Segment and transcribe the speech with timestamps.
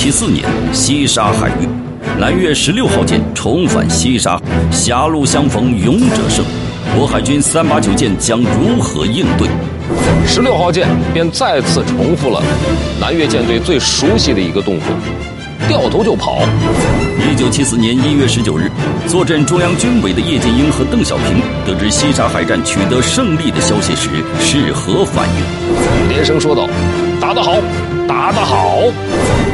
[0.00, 0.42] 七四年，
[0.72, 1.68] 西沙海域，
[2.18, 4.40] 南越十六号舰重返西沙，
[4.70, 6.42] 狭路相逢勇者胜。
[6.98, 9.46] 我海军三八九舰将如何应对？
[10.26, 12.42] 十六号舰便再次重复了
[12.98, 14.86] 南越舰队最熟悉的一个动作。
[15.68, 16.38] 掉头就跑。
[17.30, 18.70] 一九七四年一月十九日，
[19.06, 24.08] 坐镇中央军委的叶剑英和邓小平得知西沙海战取得胜利的消息时，
[24.40, 26.08] 是何反应？
[26.08, 26.66] 连声说道
[27.20, 27.56] ：“打得好，
[28.10, 28.80] 打得好！”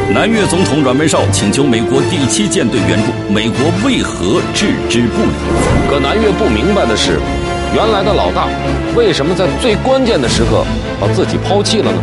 [0.09, 5.31] 南越总统阮文绍请求美国第七舰队援助，美国为何置之不理？
[5.91, 7.21] 可南越不明白的是，
[7.75, 8.49] 原来的老大
[8.97, 10.65] 为什么在最关键的时刻
[10.99, 11.99] 把自己抛弃了呢？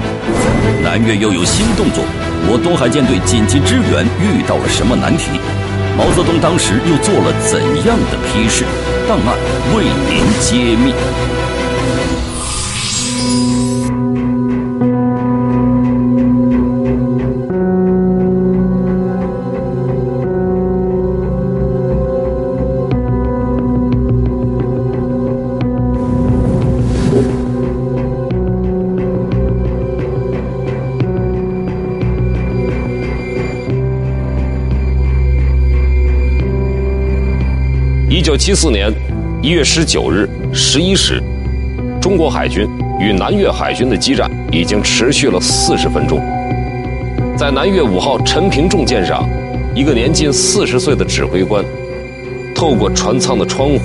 [0.84, 2.04] 南越又有新动作。
[2.46, 5.32] 我东海舰队紧急支援遇到了什么难题？
[5.98, 8.64] 毛泽东当时又做了怎样的批示？
[9.10, 9.34] 档案
[9.74, 10.94] 为您揭秘。
[38.34, 38.92] 九七四年
[39.44, 41.22] 一月十九日十一时，
[42.02, 42.68] 中国海军
[43.00, 46.20] 与南越海军的激战已经持续了四十分钟。
[47.38, 49.30] 在南越五号陈平重舰上，
[49.76, 51.64] 一个年近四十岁的指挥官，
[52.56, 53.82] 透过船舱的窗户，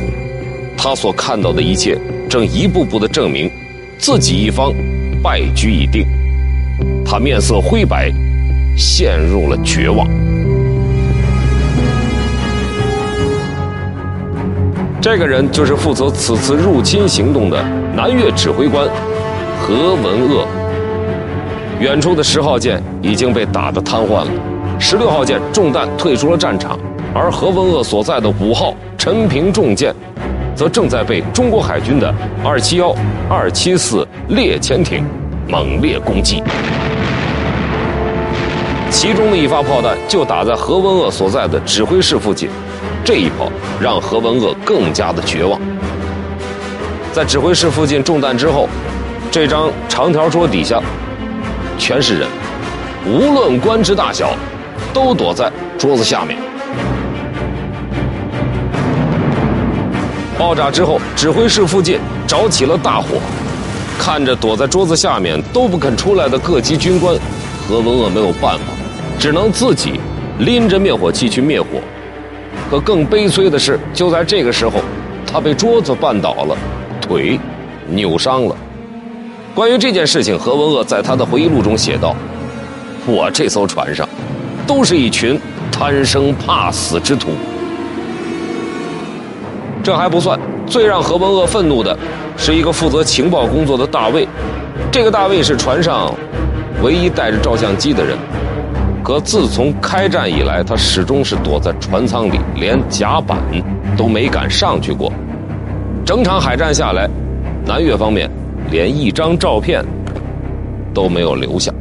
[0.78, 1.94] 他所看到的一切
[2.26, 3.50] 正一步步的证明，
[3.98, 4.72] 自己一方
[5.22, 6.06] 败局已定。
[7.04, 8.10] 他面色灰白，
[8.74, 10.08] 陷入了绝望。
[15.00, 17.62] 这个人就是负责此次入侵行动的
[17.94, 18.84] 南越指挥官
[19.60, 20.44] 何文鄂。
[21.78, 24.30] 远处的十号舰已经被打得瘫痪了，
[24.80, 26.76] 十六号舰中弹退出了战场，
[27.14, 29.94] 而何文鄂所在的五号陈平重舰，
[30.56, 32.12] 则正在被中国海军的
[32.44, 32.92] 二七幺、
[33.30, 35.04] 二七四猎潜艇
[35.46, 36.42] 猛烈攻击。
[38.90, 42.48] 其中的一发炮弹就打在何文鄂所在的指挥室附近。
[43.04, 43.50] 这一炮
[43.80, 45.60] 让何文鄂更加的绝望。
[47.12, 48.68] 在指挥室附近中弹之后，
[49.30, 50.80] 这张长条桌底下
[51.78, 52.28] 全是人，
[53.06, 54.30] 无论官职大小，
[54.92, 56.38] 都躲在桌子下面。
[60.38, 63.18] 爆炸之后，指挥室附近着起了大火。
[63.98, 67.16] 看着躲在桌子下面都不肯出来的各级军官，
[67.68, 68.64] 何文鄂没有办法，
[69.18, 69.98] 只能自己
[70.38, 71.80] 拎着灭火器去灭火。
[72.70, 74.80] 可更悲催的是，就在这个时候，
[75.26, 76.56] 他被桌子绊倒了，
[77.00, 77.40] 腿
[77.88, 78.54] 扭伤了。
[79.54, 82.14] 关于这件事情，何文鄂在他的回忆录中写道
[83.06, 84.08] ：“我这艘船上，
[84.66, 85.40] 都是一群
[85.72, 87.28] 贪生怕死之徒。”
[89.82, 91.98] 这还不算，最让何文鄂愤怒的，
[92.36, 94.28] 是一个负责情报工作的大卫。
[94.92, 96.14] 这个大卫是船上
[96.82, 98.16] 唯一带着照相机的人。
[99.02, 103.38] 可自从开战以来，他始终是躲在船舱里，连甲板
[103.96, 105.10] 都没敢上去过。
[106.04, 107.08] 整场海战下来，
[107.64, 108.30] 南越方面
[108.70, 109.84] 连一张照片
[110.92, 111.72] 都没有留下。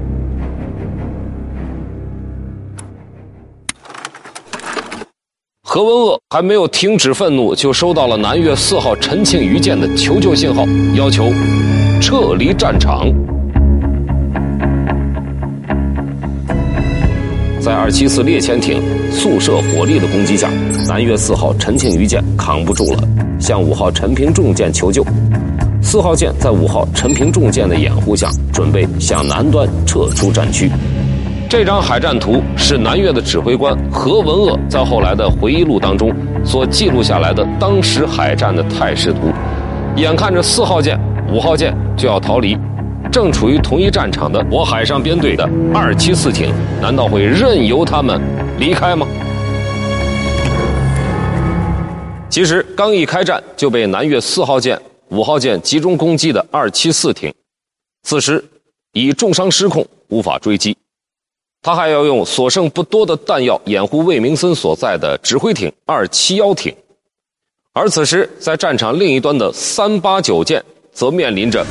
[5.63, 10.63] 何文鄂还没有停止愤怒，就收到了南越四号陈庆余舰的求救信号，
[10.95, 11.31] 要求
[12.01, 13.11] 撤离战场。
[17.67, 20.49] 在二七四猎潜艇速射火力的攻击下，
[20.87, 23.03] 南越四号陈庆余舰扛不住了，
[23.41, 25.05] 向五号陈平重舰求救。
[25.81, 30.71] 四号舰在五号陈平重舰的掩护下，准备向南端撤出战区。
[31.49, 36.09] 这张海战图是南越的指挥官何文鄂在后来的回忆录当中
[36.45, 39.19] 所记录下来的当时海战的态势图。
[39.97, 40.97] 眼看着四号舰、
[41.29, 42.57] 五号舰就要逃离。
[43.11, 48.21] 正处于同一战场的我海上编队的二七四艇，难道会任由他们
[48.59, 49.07] 离开吗？
[52.29, 54.79] 其实刚一开战就被南越四号舰、
[55.09, 57.33] 五号舰集中攻击的二七四艇，
[58.03, 58.43] 此时
[58.91, 60.75] 已重伤失控，无法追击。
[61.63, 66.75] 他还要用所剩不多的弹药掩护魏明森所在的指挥艇二七幺艇，
[67.73, 71.65] 而此时在战场另一端的三八九舰则面临着。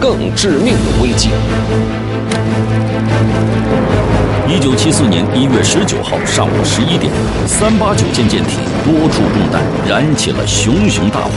[0.00, 1.30] 更致命的危机。
[4.48, 7.12] 一九七四年一月十九号上午十一点，
[7.46, 11.30] 三八九舰舰体多处中弹，燃起了熊熊大火，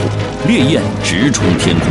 [0.46, 1.88] 烈焰直冲天空。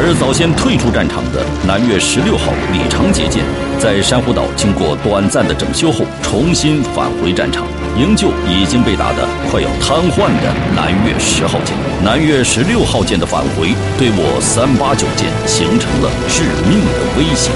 [0.00, 3.42] 而早先退出战场的南越十六号李长捷舰，
[3.80, 7.64] 在珊瑚岛经过短暂的整修后，重新返回战场，
[7.98, 11.76] 营救已经被打得快要瘫痪的南越十号舰。
[12.04, 17.50] 南越十六号舰的返回，对我三八九舰形成了致命的威胁。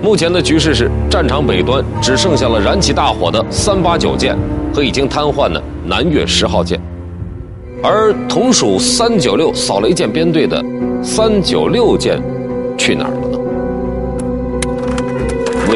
[0.00, 4.38] 目前的局势是，战场北端只剩下了燃起大火的三八九舰
[4.72, 6.80] 和已经瘫痪的南越十号舰，
[7.82, 10.64] 而同属三九六扫雷舰编队的
[11.02, 12.22] 三九六舰
[12.78, 13.25] 去哪儿了？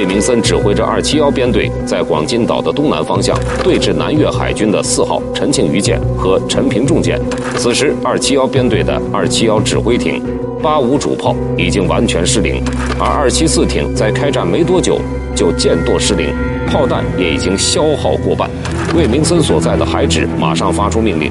[0.00, 7.20] 魏明森指挥着二七幺编队在广金岛的东南方向对峙南越海军的四号陈庆余舰和陈平重舰。
[7.58, 10.22] 此时，二七幺编队的二七幺指挥艇。
[10.62, 12.64] 八五主炮已经完全失灵，
[12.98, 14.98] 而二七四艇在开战没多久
[15.36, 16.34] 就舰舵失灵，
[16.66, 18.48] 炮弹也已经消耗过半。
[18.96, 21.30] 魏明森所在的海指马上发出命令，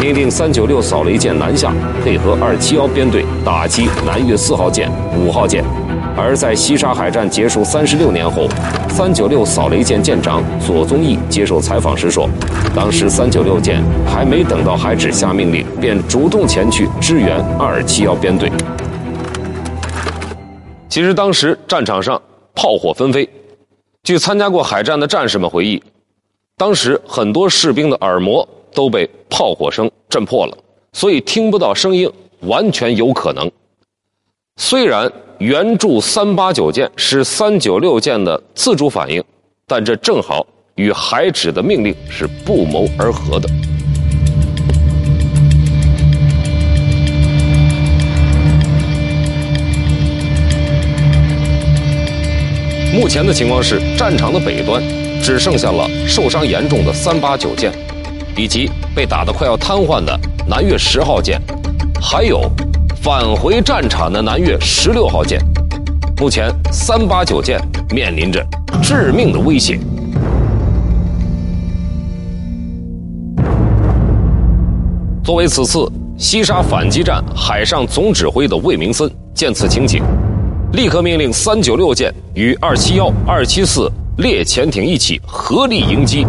[0.00, 1.72] 命令三九六扫雷舰南下，
[2.04, 5.64] 配合二七幺编队打击南越四号舰、五号舰。
[6.20, 8.48] 而在西沙海战结束三十六年后，
[8.90, 12.28] 三九六扫雷舰舰长左宗义接受采访时说，
[12.74, 18.50] 当时三九六舰还没等到海指下命令，便主动前去支援二七幺编队。
[20.88, 22.20] 其实当时战场上
[22.52, 23.28] 炮火纷飞，
[24.02, 25.80] 据参加过海战的战士们回忆，
[26.56, 30.58] 当时很多士兵的耳膜都被炮火声震破了，
[30.92, 32.10] 所以听不到声音
[32.40, 33.48] 完全有可能。
[34.56, 35.10] 虽然。
[35.38, 39.22] 援助三八九舰是三九六舰的自主反应，
[39.68, 40.44] 但这正好
[40.74, 43.48] 与海指的命令是不谋而合的。
[52.92, 54.82] 目前的情况是，战场的北端
[55.22, 57.72] 只剩下了受伤严重的三八九舰，
[58.36, 60.18] 以及被打得快要瘫痪的
[60.48, 61.40] 南越十号舰，
[62.02, 62.50] 还有。
[63.08, 65.40] 返回战场的南越十六号舰，
[66.18, 67.58] 目前三八九舰
[67.88, 68.46] 面临着
[68.82, 69.80] 致命的威胁。
[75.24, 80.02] 作为此次西沙反击战海上总指挥的魏明森，见此情景，
[80.72, 86.26] 立刻命令三九六舰与二七幺、二七四列潜艇一起合力迎击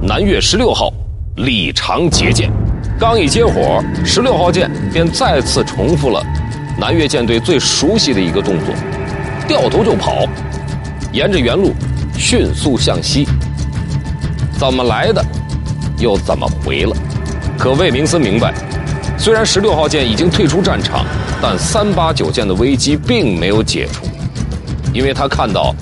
[0.00, 0.90] 南越十六号
[1.36, 2.50] 李长捷舰。
[3.02, 6.24] 刚一接火，十六号舰便再次重复了
[6.78, 8.72] 南越舰队最熟悉的一个动作，
[9.48, 10.24] 掉头就跑，
[11.10, 11.72] 沿着原路
[12.16, 13.26] 迅速向西。
[14.56, 15.20] 怎么来的，
[15.98, 16.96] 又怎么回了？
[17.58, 18.54] 可魏明森明白，
[19.18, 21.04] 虽然十六号舰已经退出战场，
[21.42, 24.04] 但三八九舰的危机并没有解除，
[24.94, 25.74] 因为他看到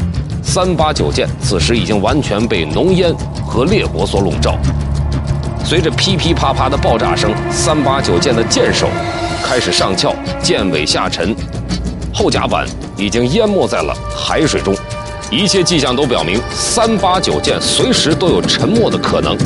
[0.42, 3.14] 三八九舰此时已经完全被浓烟
[3.44, 4.58] 和烈火所笼罩。
[5.64, 8.88] 随着噼噼啪啪的爆炸声，三八九舰的舰首
[9.44, 11.34] 开始上翘，舰尾下沉，
[12.12, 12.66] 后甲板
[12.96, 14.74] 已经淹没在了海水中。
[15.30, 19.36] 一切迹象都表明，三八九舰随时都有沉没的可能。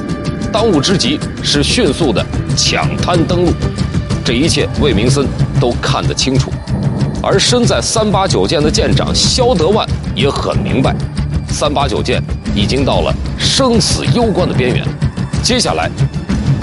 [0.50, 2.24] 当务之急是迅速的
[2.56, 3.52] 抢滩登陆。
[4.24, 5.26] 这一切魏明森
[5.60, 6.50] 都看得清楚，
[7.22, 10.96] 而身在三八九舰的舰长肖德万也很明白，
[11.50, 12.22] 三八九舰
[12.54, 14.82] 已经到了生死攸关的边缘。
[15.42, 15.90] 接下来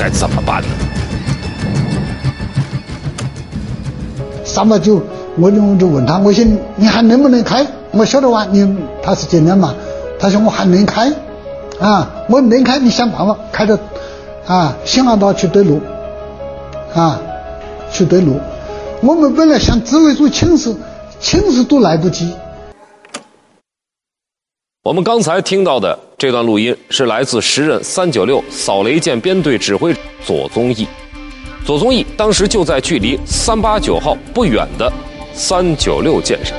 [0.02, 0.68] 该怎么办呢？
[4.44, 5.00] 三八九，
[5.38, 6.44] 我就就问他，我说
[6.76, 7.64] 你还能不能开？
[7.92, 9.76] 我晓得哇，你他是舰长嘛，
[10.18, 11.14] 他说我还能开，
[11.80, 13.78] 啊，我能开，你想办法开到
[14.48, 15.80] 啊新安道去对路，
[16.96, 17.22] 啊，
[17.92, 18.40] 去对路。
[19.04, 20.76] 我们本来想指挥组请示，
[21.20, 22.34] 请示都来不及。
[24.82, 29.92] 我们刚才听到的这段录音是来自时任三九六扫雷舰编队指挥
[30.24, 30.88] 左宗义。
[31.66, 34.94] 左宗义当时就在距离三八九号不远的
[35.34, 36.56] 三九六舰上。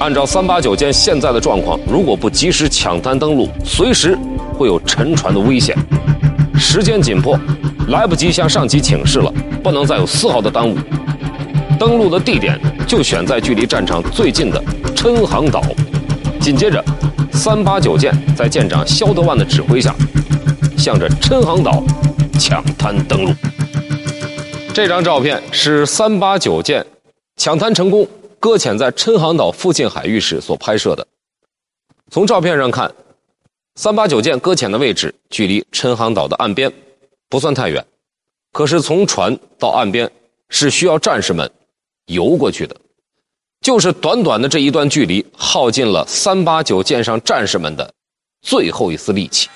[0.00, 4.18] 按照三八九舰现在的状况，如果不及时抢滩登陆，随时
[4.58, 5.76] 会有沉船的危险。
[6.58, 7.38] 时间紧迫，
[7.86, 10.76] 来不及向上级请示了，不能再有丝毫的耽误。
[11.78, 14.60] 登陆的地点就选在距离战场最近的
[14.96, 15.62] 琛航岛。
[16.40, 16.84] 紧接着。
[17.34, 19.94] 三八九舰在舰长肖德万的指挥下，
[20.78, 21.82] 向着琛航岛
[22.38, 23.32] 抢滩登陆。
[24.72, 26.84] 这张照片是三八九舰
[27.36, 28.08] 抢滩成功、
[28.40, 31.06] 搁浅在琛航岛附近海域时所拍摄的。
[32.10, 32.90] 从照片上看，
[33.74, 36.72] 三八九舰搁浅的位置距离琛航岛的岸边
[37.28, 37.84] 不算太远，
[38.52, 40.10] 可是从船到岸边
[40.48, 41.50] 是需要战士们
[42.06, 42.74] 游过去的。
[43.64, 47.90] 就是短短的这一段距离，耗尽了三八九舰上战士们的
[48.42, 49.48] 最后一丝力气。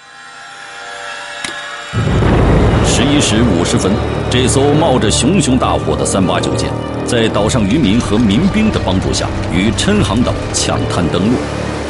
[2.86, 3.92] 十一时五十分，
[4.30, 6.70] 这艘冒着熊熊大火的三八九舰，
[7.04, 11.36] 在岛上渔民和民兵的帮助下，与琛航岛抢滩登陆。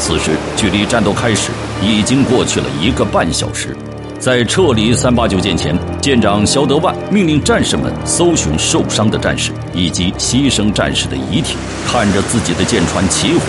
[0.00, 3.76] 此时距离战斗开始已经过去了一个半小时。
[4.18, 11.56] 在撤离三八九舰前，舰长肖德万命令战士们搜寻受伤的战士以及牺牲战士的遗体。
[11.86, 13.42] 看着自己的舰船起火，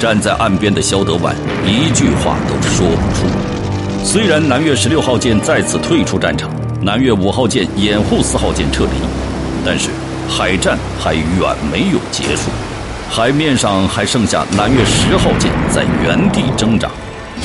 [0.00, 3.26] 站在岸边的肖德万一句话都说不出。
[4.02, 6.50] 虽然南越十六号舰再次退出战场，
[6.80, 8.90] 南越五号舰掩护四号舰撤离，
[9.62, 9.90] 但是
[10.26, 12.50] 海战还远没有结束，
[13.10, 16.88] 海面上还剩下南越十号舰在原地挣扎。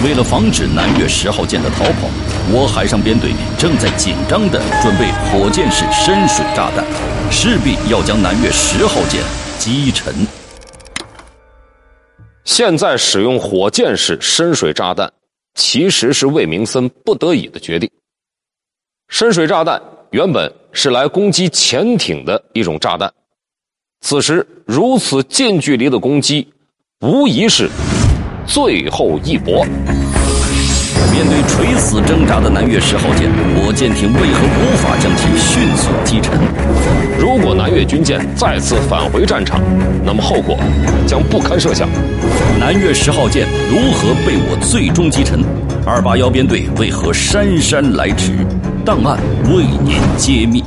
[0.04, 2.08] 为了防止南越十号舰的逃跑，
[2.52, 6.86] 我海上编队正在紧张地准备火箭式深水炸弹，
[7.30, 9.22] 势必要将南越十号舰
[9.58, 10.14] 击沉。
[12.46, 15.12] 现在使用火箭式深水炸弹，
[15.56, 17.90] 其实是魏明森不得已的决定。
[19.10, 19.82] 深水炸弹
[20.12, 23.12] 原本是来攻击潜艇的一种炸弹，
[24.00, 26.48] 此时如此近距离的攻击，
[27.02, 27.70] 无疑是。
[28.50, 29.64] 最后一搏。
[31.12, 36.34] 面对垂死挣扎的南越十号舰，我舰艇为何无法将其迅速击沉？
[37.20, 39.62] 如果南越军舰再次返回战场，
[40.04, 40.58] 那么后果
[41.06, 41.88] 将不堪设想。
[42.60, 45.44] 南越十号舰如何被我最终击沉？
[45.86, 48.34] 二八幺编队为何姗姗来迟？
[48.84, 50.64] 档案为您揭秘。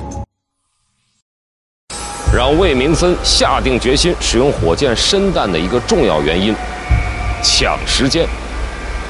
[2.33, 6.55] 让魏明森下定决心使用火箭深弹的一个重要原因。
[7.43, 8.27] 抢时间。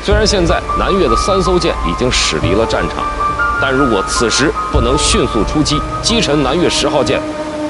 [0.04, 3.04] 虽然现在南越的三艘舰已经驶离了战场，
[3.60, 7.20] 但如果此时不能迅速出击击沉南越十号舰，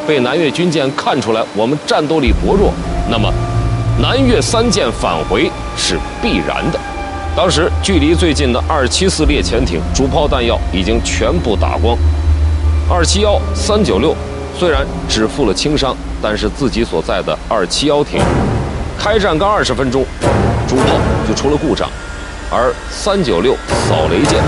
[0.07, 2.73] 被南越军舰看出来我们战斗力薄弱，
[3.11, 3.31] 那么
[4.01, 6.81] 南越三舰返回是必然的。
[7.37, 11.97] 当时距离最近的二七四猎潜艇主炮弹药已经全部打光，
[12.91, 14.17] 二七幺、三九六
[14.59, 18.21] 虽然只负了轻伤，但是自己所在的二七幺艇
[18.99, 20.05] 开战刚二十分钟。
[20.73, 20.99] 主炮
[21.29, 21.87] 就出了故障，
[22.51, 23.55] 而三九六
[23.87, 24.43] 扫雷舰，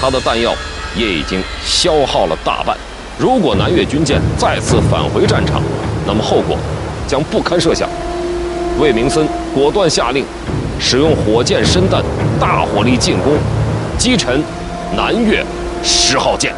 [0.00, 0.52] 它的弹药
[0.96, 2.76] 也已经消耗了大半。
[3.16, 5.62] 如果南越军舰再次返回战场，
[6.04, 6.58] 那么后果
[7.06, 7.88] 将不堪设想。
[8.80, 10.24] 魏明森果断下令，
[10.80, 12.02] 使用火箭深弹，
[12.40, 13.34] 大火力进攻，
[13.96, 14.42] 击沉
[14.96, 15.46] 南越
[15.84, 16.52] 十号舰。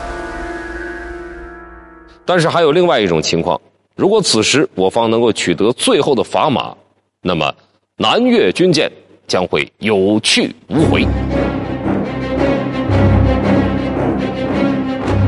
[2.25, 3.61] 但是还有另外一种情况，
[3.97, 6.75] 如果此时我方能够取得最后的砝码，
[7.21, 7.53] 那么。
[7.97, 8.91] 南越军舰
[9.29, 11.07] 将会有去无回。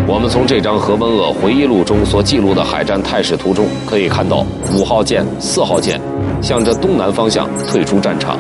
[0.09, 4.45] 我们从这张何文鄂回忆录中所记录的海战态势图中可以看到，
[4.75, 6.01] 五号舰、四号舰
[6.43, 8.37] 向着东南方向退出战场，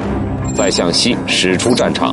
[0.52, 2.12] 再向西驶出战场。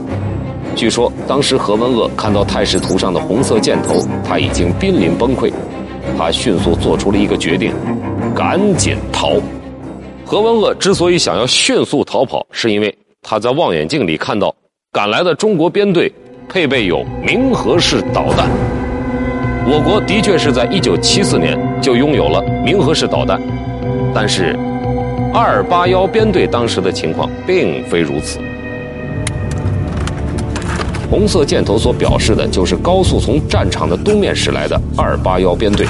[0.75, 5.51] 据说当时何文鄂看到态势图上的红色箭头，他已经濒临崩溃，
[6.15, 7.73] 他迅速做出了一个决定：
[8.35, 9.41] 赶紧逃。
[10.33, 14.51] 何文鄂之所以想要迅速逃跑，是因为他在望远镜里看到
[14.91, 16.11] 赶来的中国编队
[16.49, 18.49] 配备有明和式导弹。
[19.67, 23.39] 我国的确是在1974年就拥有了明和式导弹，
[24.11, 24.55] 但是
[25.35, 28.39] 281编队当时的情况并非如此。
[31.11, 35.85] 红色箭头所表示的就是高速从战场的东面驶来的281编队。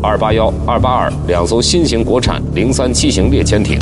[0.00, 3.76] 二八幺、二八二两艘新型国产零三七型猎潜艇，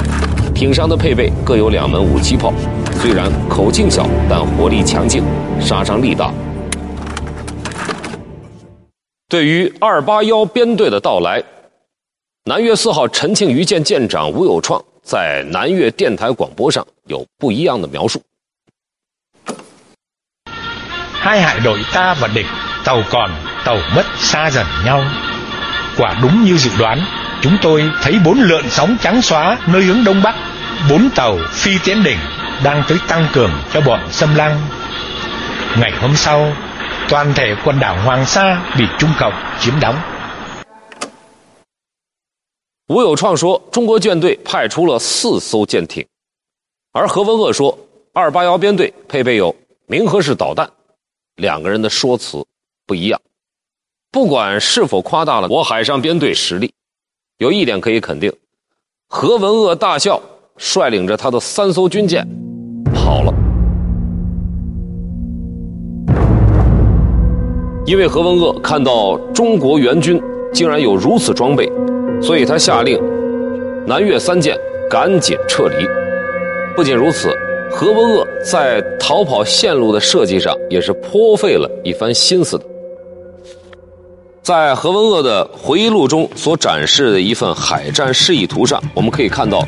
[0.54, 2.52] 艇上的配备各有两门武器炮，
[3.00, 5.22] 虽然口径小，但火力强劲，
[5.60, 6.32] 杀伤力大。
[9.28, 11.42] 对于二八幺编队的到来，
[12.44, 18.22] 南越四号陈庆余舰舰长吴有创在南越电台广播上有不一样的描述。
[21.20, 22.46] Hai hải đội ta và địch,
[22.84, 23.30] tàu còn,
[23.64, 25.02] tàu mất xa dần nhau.
[25.97, 26.99] Quả đúng như dự đoán,
[27.41, 30.35] chúng tôi thấy bốn lượn sóng trắng xóa nơi hướng đông bắc,
[30.89, 32.17] bốn tàu phi tiến đỉnh
[32.63, 34.67] đang tới tăng cường cho bọn xâm lăng.
[35.79, 36.53] Ngày hôm sau,
[37.09, 39.95] toàn thể quần đảo Hoàng Sa bị Trung Cộng chiếm đóng.
[42.87, 46.05] 吴有创说，中国舰队派出了四艘舰艇，
[46.91, 47.77] 而何文鄂说，
[48.11, 49.55] 二八幺编队配备有
[49.87, 50.69] 明和式导弹，
[51.37, 52.45] 两个人的说辞
[52.85, 53.21] 不一样。
[54.16, 56.72] 不管是否夸大了我海上编队实力，
[57.36, 58.32] 有一点可以肯定：
[59.08, 60.18] 何文鄂大校
[60.56, 62.26] 率领着他的三艘军舰
[62.94, 63.30] 跑了。
[67.84, 70.18] 因为何文鄂看到中国援军
[70.50, 71.70] 竟然有如此装备，
[72.22, 72.98] 所以他下令
[73.86, 74.58] 南越三舰
[74.88, 75.86] 赶紧撤离。
[76.74, 77.28] 不仅如此，
[77.70, 82.64] 何文鄂在逃跑线路的设计上也是颇费了一番心思的。
[84.46, 89.66] 在何文鄂的回忆录中所展示的一份海战示意图上，我们可以看到，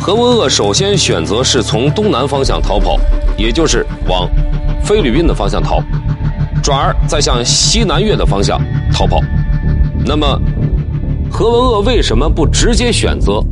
[0.00, 2.98] 何文鄂首先选择是从东南方向逃跑，
[3.36, 4.26] 也就是往
[4.82, 5.78] 菲律宾的方向逃，
[6.62, 8.58] 转而再向西南越的方向
[8.94, 9.20] 逃跑。
[10.06, 10.40] 那么，
[11.30, 13.44] 何文鄂为什么不直接选择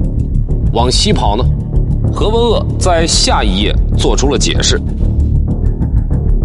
[0.72, 1.44] 往西跑呢？
[2.14, 4.80] 何文鄂在下一页做出了解释。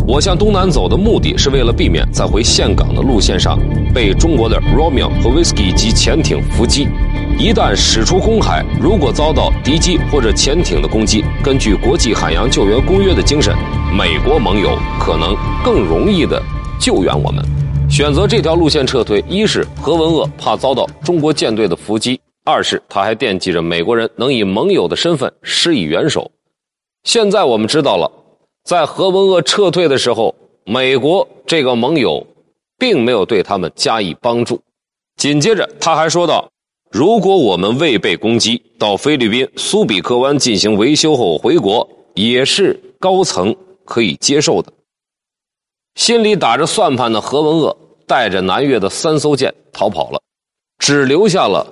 [0.07, 3.57] 我向东南走的目的是为了避免在回岘港的路线上
[3.91, 6.87] 被中国的 Romeo 和 Whisky 级潜艇伏击。
[7.39, 13.55] 一旦驶出公海，如果遭到敌机或者潜艇的攻击，根据国际海洋救援公约的精神，
[13.97, 16.39] 美国盟友可能更容易的
[16.79, 17.43] 救援我们。
[17.89, 26.29] 选择这条路线撤退，一是何文鄂怕遭到中国舰队的伏击，二是他还惦记着美国人能以盟友的身份施以援手。
[27.03, 28.09] 现在我们知道了。
[28.65, 30.33] 在何文鄂撤退的时候，
[30.65, 32.25] 美国这个盟友
[32.79, 34.59] 并没有对他们加以帮助。
[35.17, 36.49] 紧接着，他还说道
[36.89, 43.55] ：“如果我们未被攻击，到菲律宾苏比克湾进行维修后回国，也是高层
[43.85, 44.73] 可以接受的。”
[45.93, 50.19] 心里打着算盘的何文鄂带着南越的三艘舰逃跑了，
[50.79, 51.71] 只留下了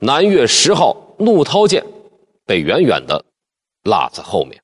[0.00, 1.82] 南越十号怒涛舰
[2.44, 3.24] 被远远的
[3.84, 4.60] 落在后面。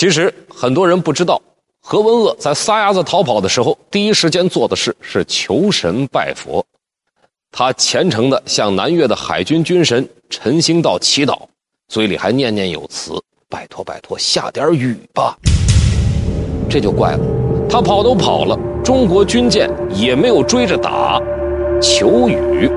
[0.00, 1.38] 其实很多人不知道，
[1.82, 6.64] 何文鄂在撒丫子逃跑的时候，第一时间做的事是求神拜佛。
[7.52, 11.42] 他虔诚地向南越的海军军神陈兴道祈祷，
[11.88, 13.12] 嘴里还念念有词
[13.50, 15.36] ：“拜托拜托，下点雨吧。”
[16.70, 21.20] 这就怪了，他跑都跑了，中国军舰也没有追着打，
[21.78, 22.70] 求雨，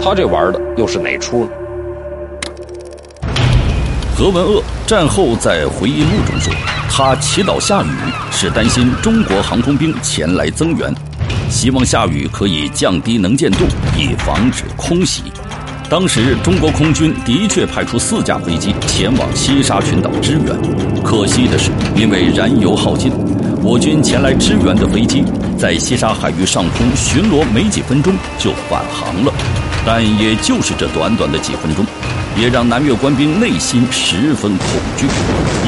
[0.00, 1.50] 他这玩的又是哪出呢？
[4.18, 6.52] 何文鄂战后在回忆录中说
[6.90, 7.86] ：“他祈祷下雨，
[8.32, 10.92] 是担心中国航空兵前来增援，
[11.48, 13.64] 希望下雨可以降低能见度，
[13.96, 15.22] 以防止空袭。”
[15.88, 20.46] 当时中国空军的确派出四架飞机前往西沙群岛支援，
[21.04, 23.12] 可惜的是，因为燃油耗尽，
[23.62, 25.22] 我军前来支援的飞机
[25.56, 29.32] 在西沙海域上空巡逻没几分钟就返航了。
[29.84, 31.84] 但也就是这短短的几分钟。
[32.36, 35.08] 也让南越官兵内心十分恐惧，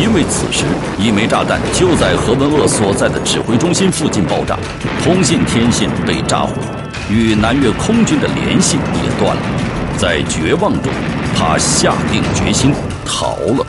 [0.00, 0.64] 因为此时
[1.00, 4.56] 一枚炸弹就在何文鄂所在的指挥中心附近爆炸，
[5.02, 6.52] 通信天线被炸毁，
[7.10, 9.42] 与南越空军的联系也断了。
[9.98, 10.92] 在绝望中，
[11.36, 12.72] 他下定决心
[13.04, 13.66] 逃了。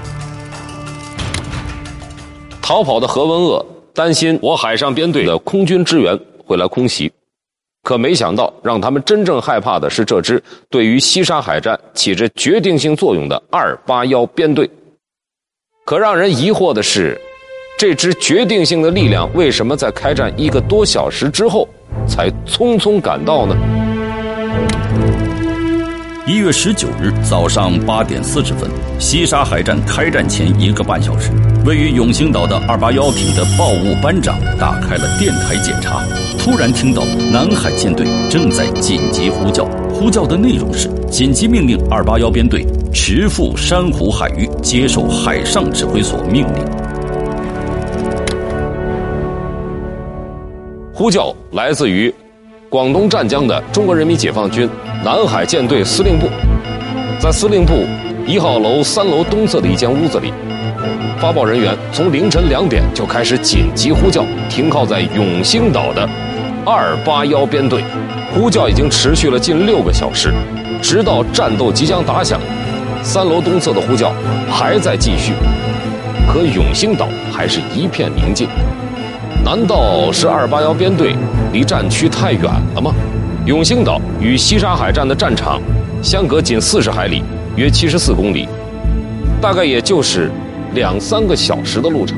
[2.61, 7.11] 逃跑的何文鄂担心我海上编队的空军支援会来空袭。
[7.83, 14.69] 可没想到，让他们真正害怕的是这支对于西沙海战起着决定性作用的二八幺编队。
[15.83, 17.19] 可让人疑惑的是，
[17.79, 21.67] 这支决定性的力量为什么在开战一个多小时之后
[22.07, 23.80] 才匆匆赶到呢？
[26.27, 31.31] 一月十九日早上八点四十分，西沙海战开战前一个半小时，
[31.65, 36.05] 位于永兴岛的二八幺艇的报务班长打开了电台检查，
[36.37, 37.03] 突然听到
[37.33, 46.63] 南海舰队正在紧急呼叫，呼叫的内容是紧急命令二八幺编队驰赴珊瑚海域，接受海上指挥所命令。
[50.93, 52.13] 呼叫来自于。
[52.71, 54.69] 广东湛江的中国人民解放军
[55.03, 56.27] 南海舰队司令部，
[57.19, 57.85] 在司令部
[58.25, 60.31] 一号楼三楼东侧的一间屋子里，
[61.19, 66.07] 发报人员从凌晨两点就开始紧急呼叫停靠在永兴岛的
[66.65, 67.83] 二八幺编队，
[68.33, 70.33] 呼叫已经持续了近六个小时，
[70.81, 72.39] 直到战斗即将打响，
[73.03, 74.13] 三楼东侧的呼叫
[74.49, 75.33] 还在继续，
[76.25, 78.47] 可永兴岛还是一片宁静。
[79.43, 81.17] 难道是二八幺编队
[81.51, 82.43] 离战区太远
[82.75, 82.93] 了吗？
[83.45, 85.61] 永兴岛与西沙海战的战场
[86.01, 87.23] 相隔仅四十海里，
[87.55, 88.47] 约七十四公里，
[89.41, 90.29] 大概也就是
[90.73, 92.17] 两三个小时的路程。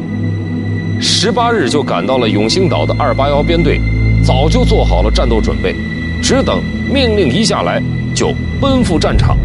[0.99, 3.79] 十八日就赶到了永兴岛的二八幺编队，
[4.25, 5.75] 早就做好了战斗准备，
[6.21, 6.61] 只等
[6.93, 7.81] 命令一下来
[8.15, 9.37] 就奔赴战场。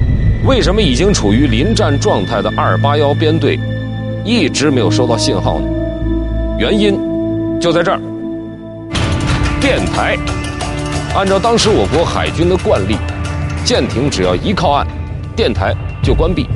[0.45, 3.59] 为什么已经处于临战状态的二八幺编队
[4.25, 5.67] 一直没有收到信号呢？
[6.59, 6.99] 原因。
[7.61, 8.01] 就在这儿，
[9.69, 10.17] 电台。
[11.15, 12.97] 按照当时我国海军的惯例，
[13.67, 14.87] 舰艇只要一靠岸，
[15.37, 16.49] 电台就关闭，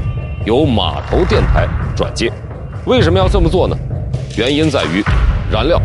[0.47, 2.33] 由码头电台转接。
[2.87, 3.77] 为什么要这么做呢？
[4.35, 5.05] 原因在于
[5.51, 5.79] 燃料，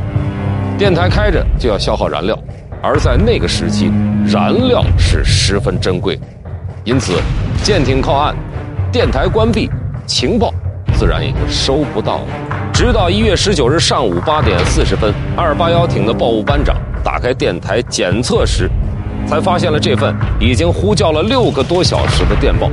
[0.78, 2.40] 电台开着就要消耗燃料，
[2.82, 3.92] 而在那个时期，
[4.26, 6.18] 燃料是十分珍贵，
[6.86, 7.12] 因此
[7.62, 8.34] 舰艇靠岸，
[8.90, 9.70] 电台关闭，
[10.06, 10.54] 情报
[10.94, 12.28] 自然也就收不到了。
[12.74, 18.70] 直到一月十九日上午八点四十分，二八幺艇的报务班长打开电台检测时，
[19.26, 22.70] 才发现了这份已经呼叫了六个多小时的电报。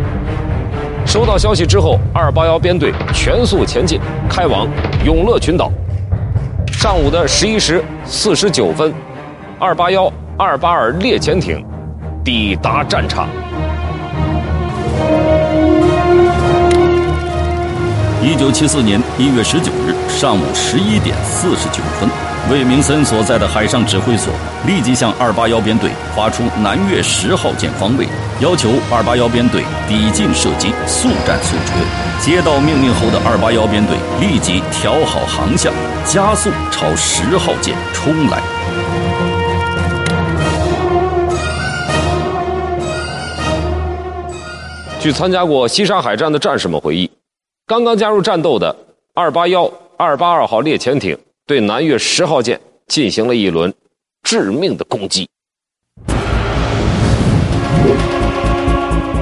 [1.07, 4.67] 收到消息之后，二八幺编队全速前进，开往
[5.05, 5.71] 永乐群岛。
[6.73, 8.93] 上午的十一时四十九分，
[9.61, 11.65] 二八幺、二八二猎潜艇
[12.25, 13.29] 抵达战场。
[18.21, 22.09] 一九七四年一月十九日上午十一点四十九分，
[22.51, 24.31] 魏明森所在的海上指挥所
[24.67, 28.07] 立即向二八幺编队发出南越十号舰方位，
[28.39, 31.73] 要求二八幺编队抵近射击，速战速决。
[32.21, 35.73] 接到命令后的二八幺编队立即调好航向，
[36.05, 38.43] 加速朝十号舰冲来。
[45.01, 47.11] 据参加过西沙海战的战士们回忆。
[47.67, 48.77] 刚刚加入战斗的
[49.15, 53.71] 二八幺、二八二号猎潜艇对南越十号舰进行了一轮
[54.23, 55.29] 致命的攻击。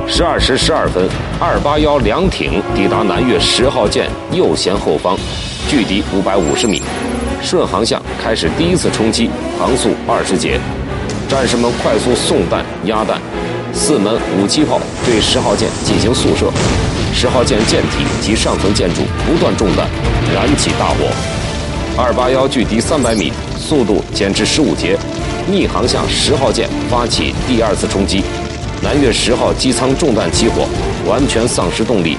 [0.07, 1.09] 十二时十二分，
[1.41, 5.19] 二八幺两艇抵达南越十号舰右舷后方，
[5.69, 6.81] 距敌五百五十米，
[7.43, 10.61] 顺航向开始第一次冲击，航速二十节。
[11.29, 13.21] 战士们快速送弹压弹，
[13.75, 16.53] 四门五七炮对十号舰进行速射。
[17.13, 19.89] 十号舰舰体及上层建筑不断中弹，
[20.33, 21.42] 燃起大火。
[21.95, 24.97] 二八幺距敌三百米，速度减至十五节，
[25.47, 28.23] 逆航向十号舰发起第二次冲击。
[28.83, 30.67] 南越十号机舱中弹起火，
[31.07, 32.17] 完全丧失动力。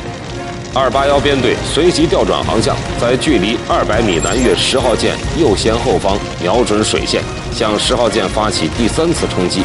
[0.76, 9.64] 二八幺编队随即调转航向，在距离二百米南越十号舰右舷后方瞄准水线，向十号舰发起第三次冲击。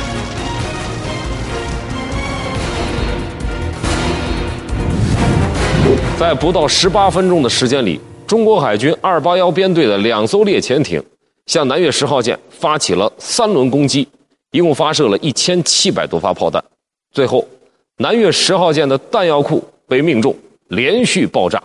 [6.18, 11.02] 在不到十八分钟的时间里，中国海军二八幺编队的两艘猎潜艇
[11.46, 14.06] 向南越十号舰发起了三轮攻击，
[14.50, 16.62] 一共发射了一千七百多发炮弹。
[17.10, 17.48] 最后，
[17.96, 20.36] 南越十号舰的弹药库被命中，
[20.68, 21.62] 连续爆炸。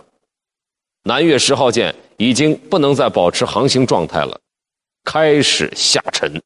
[1.02, 4.40] 南越十号舰已经不能再保持航行状态了，
[5.04, 6.40] 开始下沉。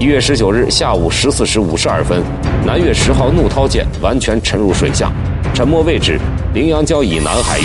[0.00, 2.22] 一月十九日下午十四时五十二分，
[2.64, 5.12] 南越十号怒涛舰完全沉入水下，
[5.52, 6.18] 沉没位置
[6.54, 7.64] 羚羊礁以南海域。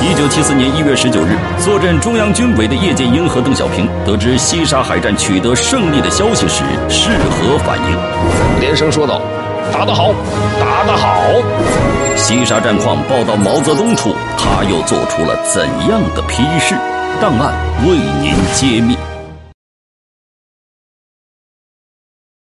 [0.00, 8.60] 一九七四年一月十九日，坐镇中央军委的叶剑英和邓小平得知西沙海战取得胜利的消息时，是何反应？
[8.60, 9.20] 连声说道
[9.74, 10.14] ：“打得好，
[10.60, 11.24] 打得好！”
[12.14, 16.76] 西沙战况报到毛泽东处，他又做出了怎样的批示？
[17.20, 17.52] 档案
[17.84, 18.96] 为您揭秘。